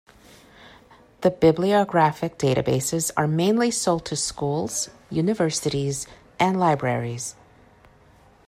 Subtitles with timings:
[1.21, 6.07] The bibliographic databases are mainly sold to schools, universities
[6.39, 7.35] and libraries.